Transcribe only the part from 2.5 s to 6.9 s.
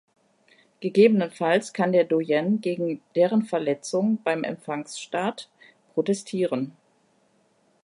gegen deren Verletzung beim Empfangsstaat protestieren.